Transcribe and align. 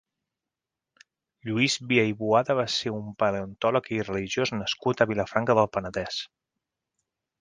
Lluís 1.49 1.75
Via 1.91 2.05
i 2.11 2.15
Boada 2.23 2.55
va 2.59 2.65
ser 2.77 2.93
un 3.01 3.11
paleontòleg 3.25 3.91
i 3.99 4.03
religiós 4.09 4.53
nascut 4.57 5.05
a 5.07 5.11
Vilafranca 5.13 5.57
del 5.61 5.71
Penedès. 5.77 6.23